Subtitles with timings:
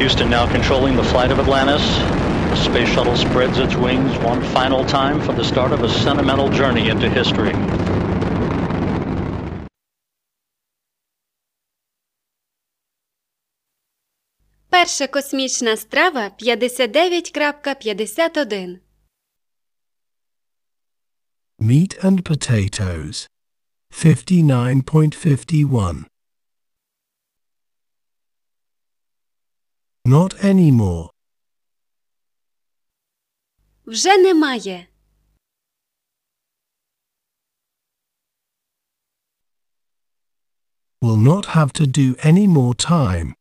[0.00, 1.84] Houston now controlling the flight of Atlantis.
[2.50, 6.48] The space shuttle spreads its wings one final time for the start of a sentimental
[6.48, 7.54] journey into history.
[14.70, 18.78] Перша космічна страва 59.51.
[21.58, 23.26] Meat and potatoes.
[23.90, 26.04] 59.51.
[30.11, 31.09] Not anymore.
[33.85, 34.87] Вже немає.
[41.01, 43.33] Will not have to do any more time.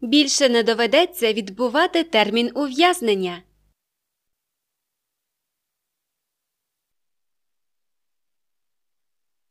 [0.00, 3.42] Більше не доведеться відбувати термін ув'язнення.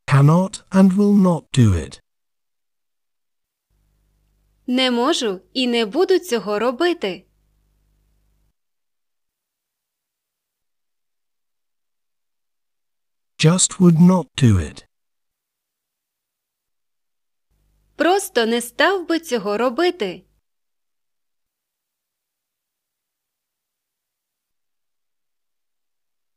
[0.08, 2.09] Cannot and will not do it.
[4.70, 7.26] Не можу і не буду цього робити.
[13.38, 14.86] Just would not do it.
[17.96, 20.26] Просто не став би цього робити.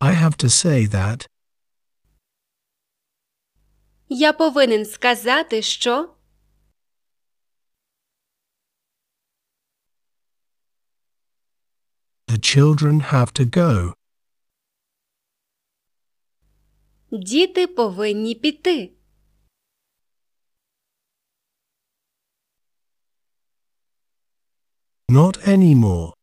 [0.01, 1.29] I have to say that
[4.09, 6.15] Я повинен сказати, що
[12.32, 13.94] the children have to go.
[17.12, 18.92] діти повинні піти.
[25.10, 26.14] Not anymore.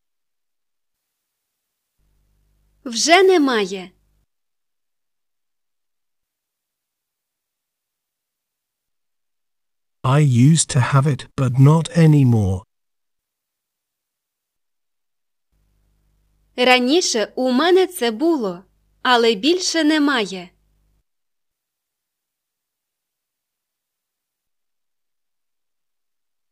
[2.84, 3.90] Вже немає.
[10.02, 12.62] I used to have it but not anymore.
[16.61, 18.63] Раніше у мене це було,
[19.01, 20.49] але більше немає.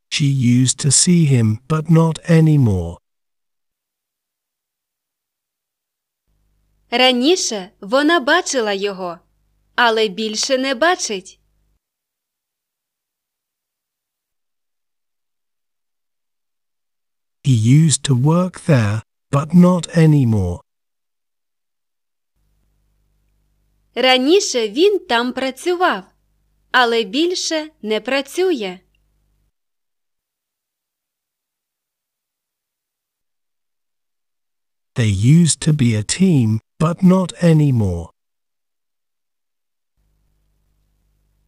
[0.09, 0.25] She
[0.62, 2.97] used to see him but not anymore.
[6.91, 9.19] Раніше вона бачила його,
[9.75, 11.40] але більше не бачить.
[17.44, 20.60] He used to work there but not anymore.
[23.96, 26.04] Раніше він там працював,
[26.72, 28.80] але більше не працює.
[34.96, 38.09] They used to be a team but not anymore.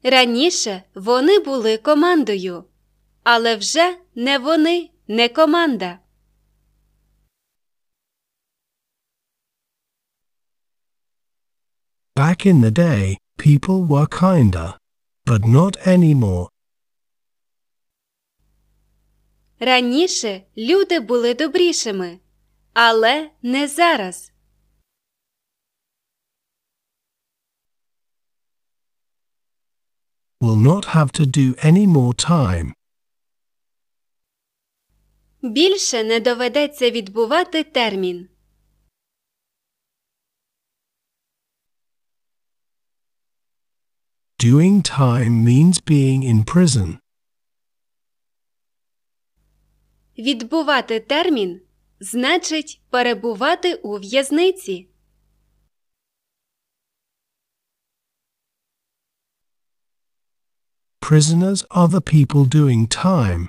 [0.04, 2.64] Раніше вони були командою,
[3.24, 6.00] але вже не вони, не команда.
[12.20, 14.76] Back in the day, people were kinder,
[15.26, 16.48] but not anymore.
[19.60, 22.20] Раніше люди були добрішими,
[22.74, 24.32] але не зараз.
[30.42, 32.74] Will not have to do any more time.
[35.42, 38.29] Більше не доведеться відбувати термін.
[44.40, 46.98] Doing time means being in prison.
[50.18, 51.62] Відбувати термін
[52.00, 54.88] значить перебувати у в'язниці.
[61.02, 63.48] Prisoners are the people doing time.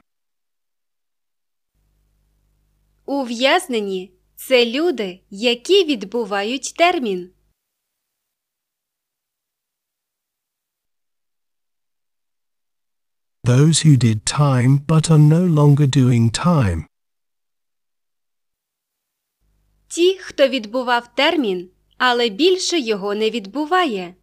[3.07, 7.31] Ув'язнені це люди, які відбувають термін.
[13.45, 16.87] Those who did time but are no longer doing time.
[19.89, 24.15] Ті, хто відбував термін, але більше його не відбуває.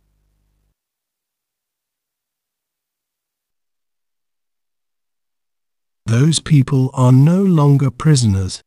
[6.05, 8.63] Those people are no longer prisoners.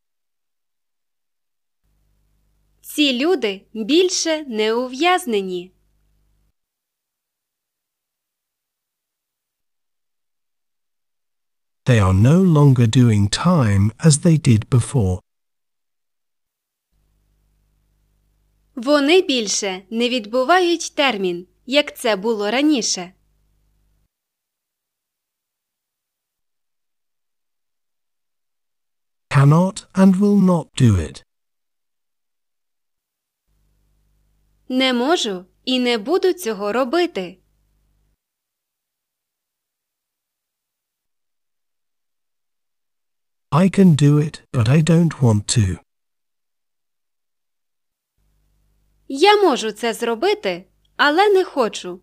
[2.81, 5.73] Ці люди більше не ув'язнені.
[11.91, 15.19] They are no longer doing time as they did before.
[18.75, 23.13] Вони більше не відбувають термін, як це було раніше.
[29.31, 31.23] cannot and will not do it.
[34.69, 37.40] Не можу і не буду цього робити.
[43.52, 45.79] I can do it, but I don't want to.
[49.08, 50.64] Я можу це зробити,
[50.97, 52.00] але не хочу.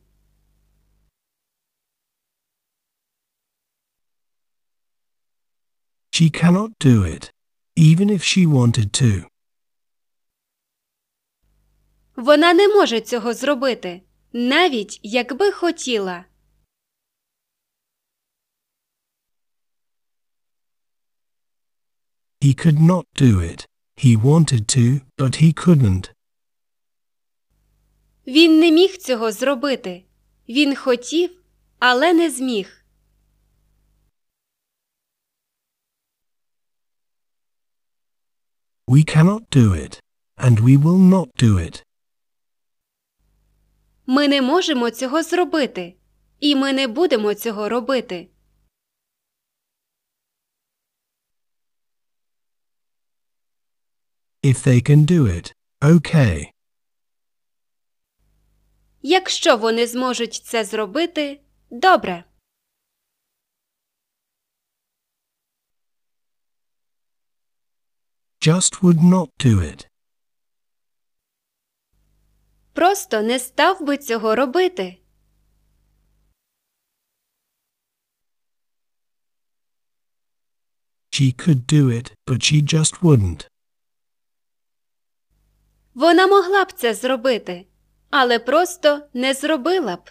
[6.11, 7.31] She cannot do it,
[7.77, 9.25] even if she wanted to.
[12.15, 14.01] Вона не може цього зробити,
[14.33, 16.25] навіть якби хотіла.
[22.39, 23.65] He could not do it.
[23.95, 26.11] He wanted to, but he couldn't.
[28.27, 30.03] Він не міг цього зробити.
[30.49, 31.29] Він хотів,
[31.79, 32.83] але не зміг.
[38.87, 39.99] We cannot do it,
[40.37, 41.83] and we will not do it.
[44.05, 45.95] Ми не можемо цього зробити,
[46.39, 48.27] і ми не будемо цього робити.
[54.47, 56.51] If they can do it, okay.
[59.01, 61.41] Якщо вони зможуть це зробити,
[61.71, 62.23] добре.
[68.41, 69.87] Just would not do it.
[72.73, 74.97] Просто не став би цього робити.
[81.11, 83.47] She could do it, but she just wouldn't.
[85.97, 87.67] Вона могла б це зробити,
[88.09, 90.09] але просто не зробила б.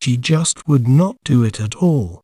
[0.00, 2.20] She just would not do it at all.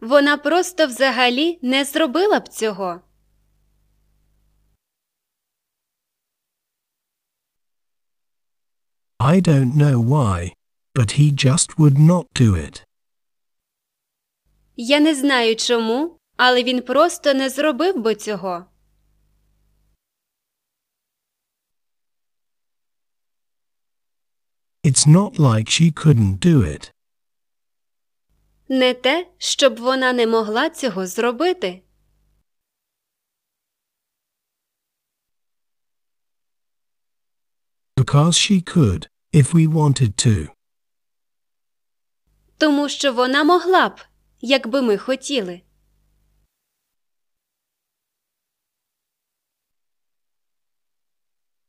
[0.00, 3.00] Вона просто взагалі не зробила б цього.
[9.18, 10.52] I don't know why,
[10.94, 12.85] but he just would not do it.
[14.76, 18.66] Я не знаю чому, але він просто не зробив би цього.
[24.84, 26.92] It's not like she couldn't do it.
[28.68, 31.82] Не те, щоб вона не могла цього зробити.
[37.96, 40.48] Because she could, if we wanted to.
[42.58, 44.00] Тому що вона могла б,
[44.40, 45.62] якби ми хотіли.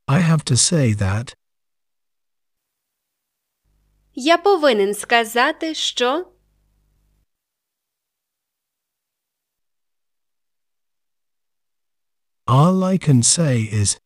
[0.08, 1.36] I have to say that,
[4.20, 6.32] Я повинен сказати, що
[12.46, 14.00] all I can say is,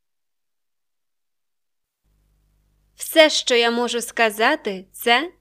[2.96, 5.34] все, що я можу сказати, це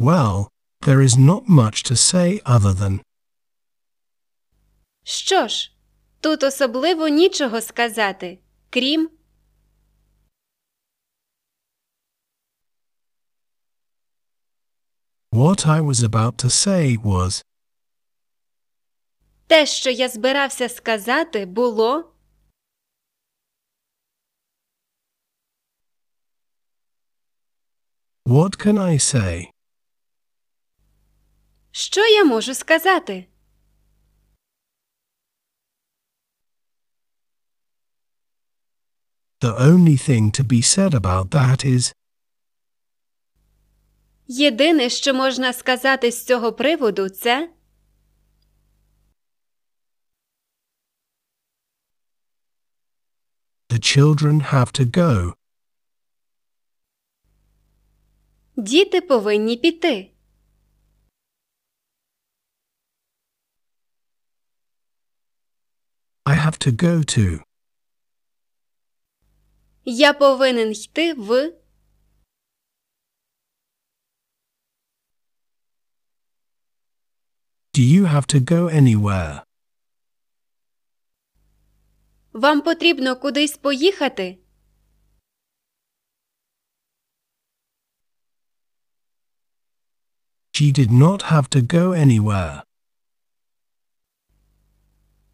[0.00, 0.48] well,
[0.86, 3.00] there is not much to say other than,
[5.04, 5.72] що ж,
[6.20, 8.38] тут особливо нічого сказати,
[8.70, 9.10] крім
[15.32, 17.44] what I was about to say was,
[19.46, 22.12] те, що я збирався сказати, було
[28.26, 29.50] what can I say?
[31.72, 33.26] Що я можу сказати?
[39.40, 41.94] The only thing to be said about that is,
[44.26, 47.50] Єдине, що можна сказати з цього приводу, це
[53.68, 55.32] the children have to go.
[58.56, 60.10] діти повинні піти.
[66.29, 67.43] I have to go to.
[69.85, 71.53] Я повинен йти в.
[77.73, 79.43] Do you have to go anywhere?
[82.33, 84.37] Вам потрібно кудись поїхати?
[90.53, 92.63] She did not have to go anywhere.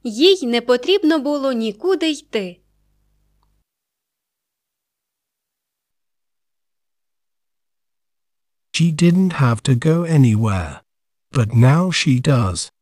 [0.06, 2.60] їй не потрібно було нікуди йти.
[8.72, 10.80] She didn't have to go anywhere.
[11.32, 12.72] But now she does.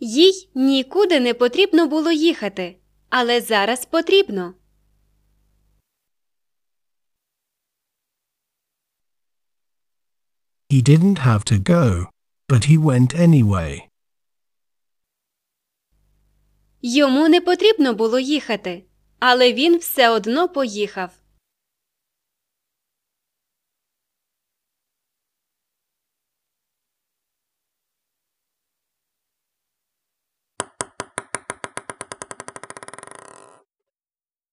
[0.00, 2.76] Їй нікуди не потрібно було їхати.
[3.08, 4.54] Але зараз потрібно.
[10.70, 12.06] He didn't have to go,
[12.48, 13.93] but he went anyway.
[16.86, 18.84] Йому не потрібно було їхати,
[19.18, 21.10] але він все одно поїхав.